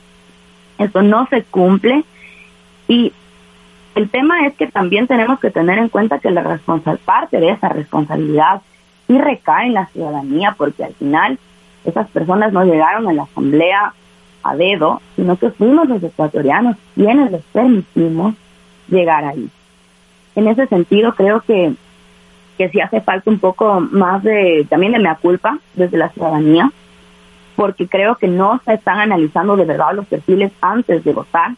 eso 0.79 1.03
no 1.03 1.27
se 1.29 1.43
cumple 1.45 2.05
y 2.89 3.13
el 3.95 4.11
tema 4.11 4.47
es 4.47 4.55
que 4.55 4.67
también 4.67 5.07
tenemos 5.07 5.39
que 5.39 5.51
tener 5.51 5.79
en 5.79 5.89
cuenta 5.89 6.19
que 6.19 6.31
la 6.31 6.43
responsabilidad, 6.43 7.05
parte 7.05 7.39
de 7.39 7.51
esa 7.51 7.69
responsabilidad 7.69 8.61
sí 9.07 9.19
recae 9.19 9.67
en 9.67 9.75
la 9.75 9.87
ciudadanía, 9.87 10.55
porque 10.59 10.85
al 10.85 10.95
final 10.95 11.39
esas 11.85 12.09
personas 12.09 12.53
no 12.53 12.65
llegaron 12.65 13.07
a 13.09 13.13
la 13.13 13.23
asamblea 13.25 13.95
a 14.43 14.57
dedo, 14.57 15.01
sino 15.17 15.37
que 15.37 15.51
fuimos 15.51 15.89
los 15.89 16.03
ecuatorianos 16.03 16.77
quienes 16.95 17.31
les 17.31 17.43
permitimos 17.45 18.35
llegar 18.89 19.25
ahí. 19.25 19.49
En 20.35 20.49
ese 20.49 20.67
sentido, 20.67 21.15
creo 21.15 21.41
que, 21.41 21.75
que 22.57 22.69
sí 22.69 22.81
hace 22.81 23.01
falta 23.01 23.31
un 23.31 23.39
poco 23.39 23.81
más 23.81 24.23
de, 24.23 24.67
también 24.69 24.93
de 24.93 24.99
mea 24.99 25.17
culpa 25.17 25.59
desde 25.75 25.99
la 25.99 26.11
ciudadanía, 26.11 26.71
porque 27.57 27.89
creo 27.89 28.17
que 28.17 28.29
no 28.29 28.61
se 28.65 28.75
están 28.75 28.99
analizando 28.99 29.57
de 29.57 29.65
verdad 29.65 29.95
los 29.95 30.07
perfiles 30.07 30.53
antes 30.61 31.05
de 31.05 31.13
votar 31.13 31.53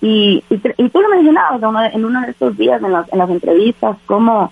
y, 0.00 0.42
y, 0.48 0.58
tú 0.88 1.00
lo 1.00 1.08
mencionabas 1.10 1.92
en 1.92 2.04
uno 2.04 2.22
de 2.22 2.30
estos 2.30 2.56
días 2.56 2.82
en 2.82 2.92
las, 2.92 3.12
en 3.12 3.18
las 3.18 3.28
entrevistas, 3.28 3.98
como 4.06 4.50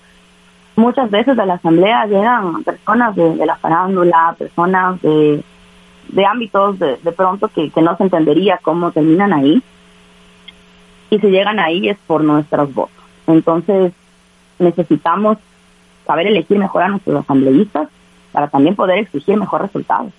muchas 0.76 1.10
veces 1.10 1.38
a 1.38 1.46
la 1.46 1.54
asamblea 1.54 2.06
llegan 2.06 2.62
personas 2.64 3.16
de, 3.16 3.46
la 3.46 3.56
farándula, 3.56 4.34
personas 4.38 5.00
de, 5.00 5.42
de 6.08 6.26
ámbitos 6.26 6.78
de, 6.78 6.96
pronto 7.16 7.48
que, 7.48 7.70
no 7.80 7.96
se 7.96 8.04
entendería 8.04 8.60
cómo 8.62 8.92
terminan 8.92 9.32
ahí. 9.32 9.62
Y 11.10 11.18
si 11.18 11.28
llegan 11.28 11.58
ahí 11.58 11.88
es 11.88 11.96
por 12.06 12.22
nuestros 12.22 12.74
votos. 12.74 12.92
Entonces 13.26 13.92
necesitamos 14.58 15.38
saber 16.08 16.26
elegir 16.26 16.58
mejor 16.58 16.82
a 16.82 16.88
nuestros 16.88 17.22
asambleístas 17.22 17.88
para 18.32 18.48
también 18.48 18.74
poder 18.74 18.98
exigir 19.00 19.36
mejores 19.36 19.66
resultados. 19.66 20.12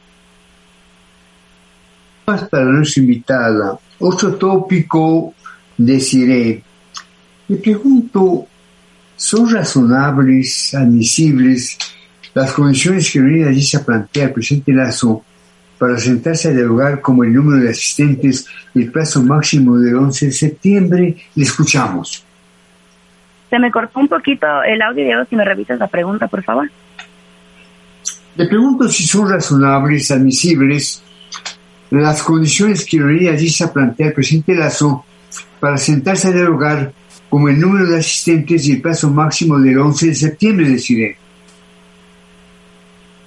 Para 2.25 2.65
nuestra 2.65 3.01
invitada, 3.01 3.79
otro 3.97 4.35
tópico, 4.35 5.33
deciré, 5.75 6.61
me 7.47 7.55
pregunto, 7.55 8.45
¿son 9.15 9.51
razonables, 9.51 10.75
admisibles 10.75 11.75
las 12.35 12.53
condiciones 12.53 13.11
que 13.11 13.19
allí 13.19 13.63
se 13.63 13.79
plantea 13.79 14.25
el 14.25 14.33
presidente 14.33 14.71
Lazo 14.71 15.23
para 15.79 15.97
sentarse 15.97 16.49
a 16.49 16.51
dialogar 16.51 17.01
como 17.01 17.23
el 17.23 17.33
número 17.33 17.63
de 17.63 17.71
asistentes 17.71 18.45
y 18.75 18.83
el 18.83 18.91
plazo 18.91 19.23
máximo 19.23 19.77
del 19.77 19.95
11 19.95 20.27
de 20.27 20.31
septiembre? 20.31 21.17
Le 21.33 21.43
escuchamos. 21.43 22.23
Se 23.49 23.59
me 23.59 23.71
cortó 23.71 23.99
un 23.99 24.07
poquito 24.07 24.47
el 24.63 24.81
audio, 24.81 25.25
si 25.25 25.35
me 25.35 25.43
revisas 25.43 25.79
la 25.79 25.87
pregunta, 25.87 26.27
por 26.27 26.43
favor. 26.43 26.69
Le 28.35 28.45
pregunto 28.47 28.87
si 28.87 29.03
son 29.03 29.29
razonables, 29.29 30.11
admisibles 30.11 31.03
las 31.91 32.21
condiciones 32.21 32.85
que 32.85 33.01
hoy 33.01 33.27
allí 33.27 33.49
se 33.49 33.67
plantea 33.67 34.07
el 34.07 34.13
presidente 34.13 34.55
Lazo 34.55 35.03
para 35.59 35.77
sentarse 35.77 36.27
a 36.27 36.31
dialogar 36.31 36.91
como 37.29 37.49
el 37.49 37.59
número 37.59 37.87
de 37.87 37.97
asistentes 37.97 38.67
y 38.67 38.73
el 38.73 38.81
plazo 38.81 39.09
máximo 39.09 39.59
del 39.59 39.77
11 39.77 40.07
de 40.07 40.15
septiembre, 40.15 40.69
deciré. 40.69 41.17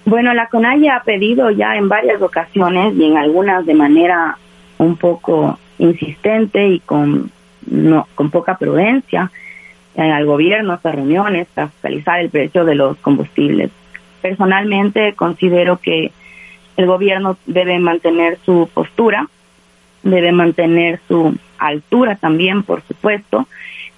Bueno, 0.05 0.35
la 0.35 0.49
CONAI 0.49 0.89
ha 0.89 1.03
pedido 1.05 1.51
ya 1.51 1.77
en 1.77 1.89
varias 1.89 2.21
ocasiones 2.21 2.95
y 2.97 3.05
en 3.05 3.17
algunas 3.17 3.65
de 3.65 3.75
manera 3.75 4.37
un 4.79 4.97
poco 4.97 5.59
insistente 5.79 6.69
y 6.69 6.81
con, 6.81 7.31
no, 7.67 8.09
con 8.15 8.31
poca 8.31 8.57
prudencia 8.57 9.31
al 9.97 10.27
gobierno, 10.27 10.75
estas 10.75 10.95
reuniones, 10.95 11.49
para 11.55 11.69
fiscalizar 11.69 12.21
el 12.21 12.31
precio 12.31 12.65
de 12.65 12.75
los 12.75 12.97
combustibles. 12.99 13.71
Personalmente 14.21 15.15
considero 15.15 15.79
que 15.79 16.13
el 16.77 16.87
gobierno 16.87 17.37
debe 17.47 17.79
mantener 17.79 18.39
su 18.45 18.69
postura, 18.73 19.29
debe 20.03 20.33
mantener 20.33 21.01
su 21.09 21.37
altura 21.59 22.17
también, 22.17 22.63
por 22.63 22.83
supuesto. 22.83 23.47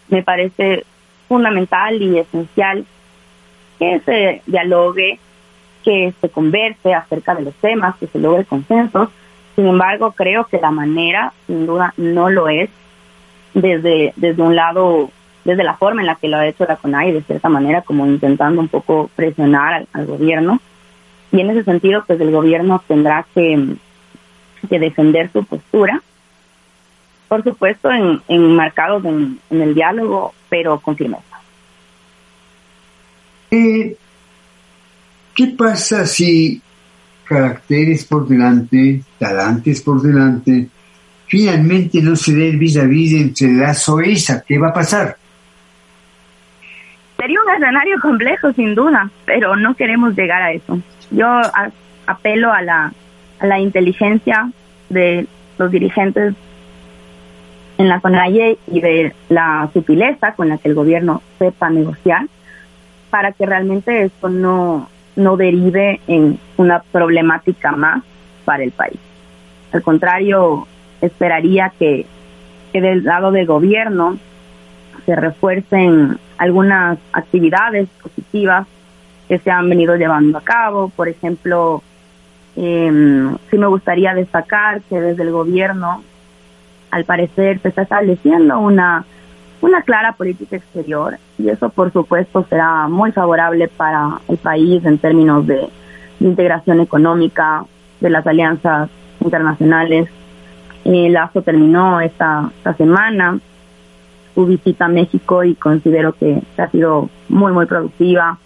Me 0.08 0.22
parece 0.22 0.84
fundamental 1.28 2.00
y 2.02 2.18
esencial 2.18 2.84
que 3.78 4.00
se 4.00 4.42
dialogue, 4.46 5.18
que 5.84 6.12
se 6.20 6.28
converse 6.28 6.94
acerca 6.94 7.34
de 7.34 7.42
los 7.42 7.54
temas, 7.54 7.96
que 7.96 8.06
se 8.06 8.18
logre 8.18 8.44
consenso. 8.44 9.10
Sin 9.54 9.66
embargo, 9.66 10.12
creo 10.12 10.44
que 10.44 10.60
la 10.60 10.70
manera, 10.70 11.32
sin 11.46 11.66
duda, 11.66 11.94
no 11.96 12.30
lo 12.30 12.48
es 12.48 12.70
desde, 13.52 14.12
desde 14.16 14.42
un 14.42 14.56
lado, 14.56 15.10
desde 15.44 15.64
la 15.64 15.74
forma 15.74 16.00
en 16.00 16.06
la 16.06 16.16
que 16.16 16.28
lo 16.28 16.36
ha 16.36 16.46
hecho 16.46 16.64
la 16.66 16.76
CONAI, 16.76 17.12
de 17.12 17.22
cierta 17.22 17.48
manera, 17.48 17.82
como 17.82 18.06
intentando 18.06 18.60
un 18.60 18.68
poco 18.68 19.10
presionar 19.14 19.86
al 19.92 20.06
gobierno 20.06 20.60
y 21.34 21.40
en 21.40 21.50
ese 21.50 21.64
sentido, 21.64 22.04
pues 22.06 22.20
el 22.20 22.30
gobierno 22.30 22.80
tendrá 22.86 23.26
que, 23.34 23.76
defender 24.70 25.30
su 25.32 25.44
postura, 25.44 26.00
por 27.28 27.42
supuesto, 27.42 27.90
en, 27.90 28.22
enmarcados 28.28 29.04
en, 29.04 29.40
el 29.50 29.74
diálogo, 29.74 30.32
pero 30.48 30.78
con 30.78 30.96
firmeza. 30.96 31.40
Eh, 33.50 33.96
¿Qué 35.34 35.46
pasa 35.58 36.06
si 36.06 36.62
caracteres 37.24 38.04
por 38.04 38.28
delante, 38.28 39.02
talantes 39.18 39.82
por 39.82 40.00
delante, 40.00 40.68
finalmente 41.26 42.00
no 42.00 42.14
se 42.14 42.32
dé 42.32 42.50
el 42.50 42.58
vis 42.58 42.76
a 42.76 42.84
vis 42.84 43.12
entre 43.12 43.54
la 43.54 43.72
esa? 43.72 44.44
¿Qué 44.46 44.56
va 44.56 44.68
a 44.68 44.72
pasar? 44.72 45.16
Un 47.44 47.54
escenario 47.54 48.00
complejo, 48.00 48.52
sin 48.52 48.74
duda, 48.74 49.10
pero 49.24 49.56
no 49.56 49.74
queremos 49.74 50.16
llegar 50.16 50.42
a 50.42 50.52
eso. 50.52 50.78
Yo 51.10 51.26
apelo 52.06 52.52
a 52.52 52.62
la, 52.62 52.92
a 53.38 53.46
la 53.46 53.58
inteligencia 53.58 54.50
de 54.88 55.26
los 55.58 55.70
dirigentes 55.70 56.34
en 57.78 57.88
la 57.88 58.00
CONAIE 58.00 58.58
y 58.66 58.80
de 58.80 59.14
la 59.28 59.68
sutileza 59.72 60.32
con 60.32 60.48
la 60.48 60.58
que 60.58 60.68
el 60.68 60.74
gobierno 60.74 61.22
sepa 61.38 61.70
negociar 61.70 62.26
para 63.10 63.32
que 63.32 63.46
realmente 63.46 64.04
esto 64.04 64.28
no, 64.28 64.88
no 65.16 65.36
derive 65.36 66.00
en 66.06 66.38
una 66.56 66.80
problemática 66.80 67.72
más 67.72 68.02
para 68.44 68.64
el 68.64 68.72
país. 68.72 68.98
Al 69.72 69.82
contrario, 69.82 70.66
esperaría 71.00 71.72
que, 71.78 72.06
que 72.72 72.80
del 72.80 73.04
lado 73.04 73.32
del 73.32 73.46
gobierno 73.46 74.18
se 75.06 75.16
refuercen 75.16 76.18
algunas 76.38 76.98
actividades 77.12 77.88
positivas 78.02 78.66
que 79.28 79.38
se 79.38 79.50
han 79.50 79.68
venido 79.68 79.96
llevando 79.96 80.38
a 80.38 80.42
cabo. 80.42 80.90
Por 80.90 81.08
ejemplo, 81.08 81.82
eh, 82.56 83.30
sí 83.50 83.58
me 83.58 83.66
gustaría 83.66 84.14
destacar 84.14 84.82
que 84.82 85.00
desde 85.00 85.22
el 85.22 85.30
gobierno, 85.30 86.02
al 86.90 87.04
parecer, 87.04 87.60
se 87.60 87.68
está 87.68 87.82
estableciendo 87.82 88.58
una, 88.58 89.04
una 89.60 89.82
clara 89.82 90.12
política 90.12 90.56
exterior 90.56 91.18
y 91.38 91.48
eso, 91.48 91.68
por 91.70 91.92
supuesto, 91.92 92.46
será 92.48 92.88
muy 92.88 93.12
favorable 93.12 93.68
para 93.68 94.20
el 94.28 94.36
país 94.36 94.84
en 94.84 94.98
términos 94.98 95.46
de, 95.46 95.68
integración 96.20 96.80
económica, 96.80 97.64
de 98.00 98.10
las 98.10 98.26
alianzas 98.26 98.88
internacionales. 99.20 100.08
Eh, 100.84 101.08
Lazo 101.10 101.42
terminó 101.42 102.00
esta, 102.00 102.50
esta 102.56 102.74
semana 102.74 103.38
su 104.34 104.46
visita 104.46 104.86
a 104.86 104.88
México 104.88 105.44
y 105.44 105.54
considero 105.54 106.12
que 106.12 106.42
ha 106.56 106.68
sido 106.70 107.08
muy, 107.28 107.52
muy 107.52 107.66
productiva 107.66 108.38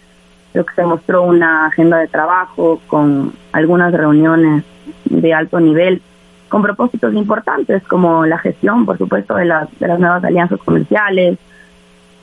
Creo 0.51 0.65
que 0.65 0.73
se 0.73 0.83
mostró 0.83 1.23
una 1.23 1.67
agenda 1.67 1.97
de 1.97 2.07
trabajo 2.07 2.81
con 2.87 3.33
algunas 3.51 3.93
reuniones 3.93 4.63
de 5.05 5.33
alto 5.33 5.59
nivel 5.59 6.01
con 6.47 6.63
propósitos 6.63 7.13
importantes 7.13 7.83
como 7.83 8.25
la 8.25 8.39
gestión, 8.39 8.85
por 8.87 8.97
supuesto, 8.97 9.35
de, 9.35 9.45
las 9.45 9.67
de 9.79 9.87
las 9.87 9.99
nuevas 9.99 10.23
alianzas 10.23 10.59
comerciales, 10.59 11.37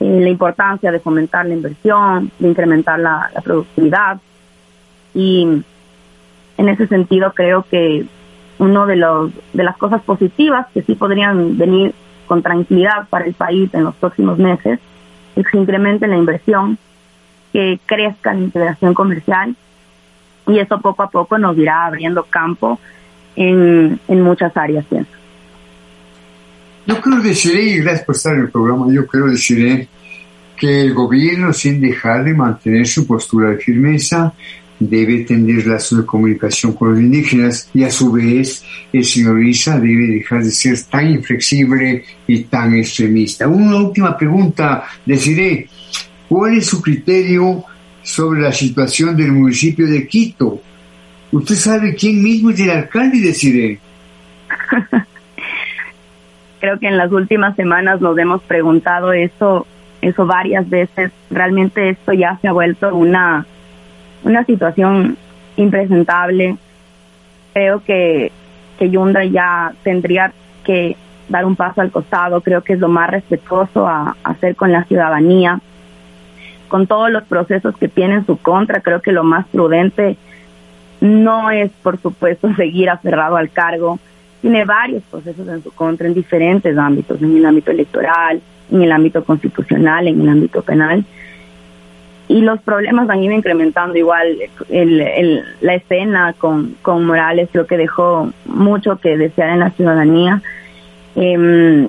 eh, 0.01 0.19
la 0.21 0.29
importancia 0.29 0.91
de 0.91 0.99
fomentar 0.99 1.45
la 1.45 1.53
inversión, 1.53 2.29
de 2.37 2.49
incrementar 2.49 2.99
la, 2.99 3.31
la 3.33 3.39
productividad. 3.39 4.19
Y 5.13 5.63
en 6.57 6.69
ese 6.69 6.87
sentido 6.87 7.31
creo 7.33 7.63
que 7.71 8.05
uno 8.59 8.85
de 8.85 8.97
los 8.97 9.31
de 9.53 9.63
las 9.63 9.77
cosas 9.77 10.01
positivas 10.01 10.67
que 10.73 10.81
sí 10.81 10.95
podrían 10.95 11.57
venir 11.57 11.93
con 12.27 12.43
tranquilidad 12.43 13.07
para 13.09 13.25
el 13.25 13.33
país 13.33 13.73
en 13.73 13.85
los 13.85 13.95
próximos 13.95 14.37
meses 14.37 14.79
es 15.35 15.45
que 15.45 15.51
se 15.51 15.57
incremente 15.57 16.07
la 16.07 16.17
inversión 16.17 16.77
que 17.53 17.79
crezca 17.85 18.33
la 18.33 18.41
integración 18.41 18.93
comercial 18.93 19.55
y 20.47 20.59
eso 20.59 20.79
poco 20.79 21.03
a 21.03 21.09
poco 21.09 21.37
nos 21.37 21.57
irá 21.57 21.85
abriendo 21.85 22.23
campo 22.23 22.79
en, 23.35 23.99
en 24.07 24.21
muchas 24.21 24.55
áreas. 24.55 24.85
¿cierto? 24.87 25.11
Yo 26.85 27.01
creo 27.01 27.19
deciré, 27.19 27.63
y 27.63 27.79
gracias 27.79 28.05
por 28.05 28.15
estar 28.15 28.33
en 28.33 28.41
el 28.41 28.49
programa, 28.49 28.87
yo 28.89 29.05
creo 29.07 29.27
deciré 29.27 29.87
que 30.55 30.81
el 30.81 30.93
gobierno, 30.93 31.53
sin 31.53 31.81
dejar 31.81 32.23
de 32.23 32.33
mantener 32.33 32.87
su 32.87 33.05
postura 33.05 33.49
de 33.49 33.57
firmeza, 33.57 34.33
debe 34.79 35.23
tener 35.23 35.63
relación 35.63 36.01
de 36.01 36.05
comunicación 36.05 36.73
con 36.73 36.91
los 36.91 36.99
indígenas 36.99 37.69
y 37.73 37.83
a 37.83 37.89
su 37.89 38.11
vez 38.11 38.63
el 38.93 39.03
señor 39.03 39.43
Isa 39.43 39.79
debe 39.79 40.07
dejar 40.07 40.43
de 40.43 40.51
ser 40.51 40.79
tan 40.83 41.09
inflexible 41.09 42.03
y 42.27 42.43
tan 42.43 42.75
extremista. 42.75 43.47
Una 43.47 43.77
última 43.77 44.17
pregunta, 44.17 44.83
deciré, 45.05 45.67
¿Cuál 46.27 46.57
es 46.57 46.67
su 46.67 46.81
criterio 46.81 47.63
sobre 48.03 48.41
la 48.41 48.51
situación 48.51 49.15
del 49.15 49.31
municipio 49.31 49.87
de 49.87 50.07
Quito? 50.07 50.59
¿Usted 51.31 51.55
sabe 51.55 51.95
quién 51.95 52.21
mismo 52.21 52.49
es 52.49 52.59
el 52.59 52.71
alcalde 52.71 53.19
de 53.19 53.33
Siré? 53.33 53.79
Creo 56.59 56.79
que 56.79 56.87
en 56.87 56.97
las 56.97 57.11
últimas 57.11 57.55
semanas 57.55 58.01
nos 58.01 58.17
hemos 58.17 58.41
preguntado 58.43 59.13
eso, 59.13 59.65
eso 60.01 60.25
varias 60.25 60.69
veces. 60.69 61.11
Realmente 61.29 61.89
esto 61.89 62.13
ya 62.13 62.37
se 62.41 62.47
ha 62.47 62.51
vuelto 62.51 62.93
una, 62.95 63.45
una 64.23 64.43
situación 64.45 65.17
impresentable. 65.55 66.57
Creo 67.53 67.83
que, 67.83 68.31
que 68.77 68.89
Yunda 68.89 69.23
ya 69.23 69.73
tendría 69.83 70.31
que 70.63 70.95
dar 71.29 71.45
un 71.45 71.55
paso 71.55 71.81
al 71.81 71.91
costado. 71.91 72.41
Creo 72.41 72.61
que 72.61 72.73
es 72.73 72.79
lo 72.79 72.87
más 72.87 73.09
respetuoso 73.09 73.87
a 73.87 74.15
hacer 74.23 74.55
con 74.55 74.71
la 74.71 74.83
ciudadanía 74.83 75.59
con 76.67 76.87
todos 76.87 77.09
los 77.09 77.23
procesos 77.23 77.75
que 77.77 77.87
tiene 77.87 78.15
en 78.15 78.25
su 78.25 78.37
contra, 78.37 78.81
creo 78.81 79.01
que 79.01 79.11
lo 79.11 79.23
más 79.23 79.45
prudente 79.47 80.17
no 81.01 81.51
es, 81.51 81.71
por 81.83 81.99
supuesto, 81.99 82.53
seguir 82.55 82.89
aferrado 82.89 83.37
al 83.37 83.49
cargo. 83.49 83.99
Tiene 84.41 84.65
varios 84.65 85.03
procesos 85.03 85.47
en 85.47 85.63
su 85.63 85.71
contra 85.71 86.07
en 86.07 86.13
diferentes 86.13 86.77
ámbitos, 86.77 87.21
en 87.21 87.37
el 87.37 87.45
ámbito 87.45 87.71
electoral, 87.71 88.41
en 88.71 88.81
el 88.81 88.91
ámbito 88.91 89.23
constitucional, 89.23 90.07
en 90.07 90.21
el 90.21 90.29
ámbito 90.29 90.61
penal. 90.61 91.03
Y 92.29 92.41
los 92.41 92.59
problemas 92.61 93.09
han 93.09 93.23
ido 93.23 93.33
incrementando 93.33 93.97
igual. 93.97 94.37
La 95.61 95.73
escena 95.73 96.33
con, 96.37 96.75
con 96.81 97.05
Morales 97.05 97.49
creo 97.51 97.67
que 97.67 97.77
dejó 97.77 98.31
mucho 98.45 98.97
que 98.97 99.17
desear 99.17 99.49
en 99.49 99.59
la 99.59 99.71
ciudadanía. 99.71 100.41
Em, 101.15 101.87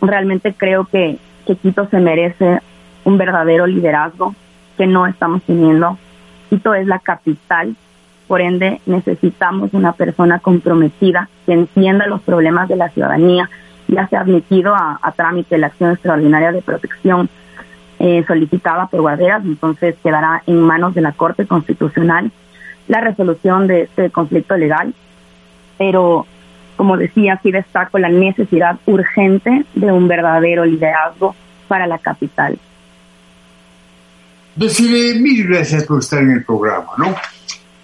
realmente 0.00 0.54
creo 0.56 0.84
que, 0.84 1.16
que 1.46 1.56
Quito 1.56 1.88
se 1.88 1.98
merece 2.00 2.60
un 3.04 3.18
verdadero 3.18 3.66
liderazgo 3.66 4.34
que 4.76 4.86
no 4.86 5.06
estamos 5.06 5.42
teniendo. 5.42 5.98
Quito 6.50 6.74
es 6.74 6.86
la 6.86 6.98
capital, 6.98 7.74
por 8.26 8.40
ende 8.40 8.80
necesitamos 8.86 9.72
una 9.72 9.92
persona 9.92 10.38
comprometida 10.40 11.28
que 11.46 11.52
entienda 11.52 12.06
los 12.06 12.20
problemas 12.22 12.68
de 12.68 12.76
la 12.76 12.88
ciudadanía. 12.90 13.48
Ya 13.88 14.08
se 14.08 14.16
ha 14.16 14.20
admitido 14.20 14.74
a, 14.74 15.12
trámite 15.16 15.58
la 15.58 15.68
acción 15.68 15.92
extraordinaria 15.92 16.52
de 16.52 16.62
protección 16.62 17.28
eh, 17.98 18.24
solicitada 18.26 18.86
por 18.86 19.00
Guarderas, 19.00 19.44
entonces 19.44 19.94
quedará 20.02 20.42
en 20.46 20.60
manos 20.60 20.94
de 20.94 21.00
la 21.00 21.12
Corte 21.12 21.46
Constitucional 21.46 22.30
la 22.88 23.00
resolución 23.00 23.66
de 23.66 23.82
este 23.82 24.10
conflicto 24.10 24.56
legal. 24.56 24.94
Pero, 25.78 26.26
como 26.76 26.96
decía, 26.96 27.40
sí 27.42 27.50
destaco 27.50 27.98
la 27.98 28.08
necesidad 28.08 28.78
urgente 28.86 29.64
de 29.74 29.92
un 29.92 30.08
verdadero 30.08 30.64
liderazgo 30.64 31.34
para 31.68 31.86
la 31.86 31.98
capital. 31.98 32.58
Decirle 34.54 35.20
mil 35.20 35.46
gracias 35.46 35.84
por 35.84 35.98
estar 35.98 36.22
en 36.22 36.30
el 36.30 36.44
programa, 36.44 36.88
¿no? 36.96 37.10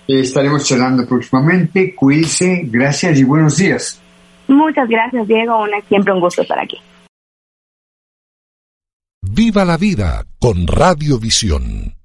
Eh, 0.09 0.21
estaremos 0.21 0.67
charlando 0.67 1.07
próximamente. 1.07 1.95
Cuídense, 1.95 2.63
gracias 2.65 3.19
y 3.19 3.25
buenos 3.25 3.57
días. 3.57 4.01
Muchas 4.49 4.89
gracias, 4.89 5.27
Diego. 5.29 5.63
Una, 5.63 5.81
siempre 5.89 6.13
un 6.13 6.21
gusto 6.21 6.43
estar 6.43 6.59
aquí. 6.59 6.79
Viva 9.35 9.65
la 9.65 9.79
vida 9.79 10.27
con 10.39 10.67
Radiovisión. 10.67 12.02